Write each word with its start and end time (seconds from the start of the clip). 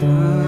time. 0.00 0.47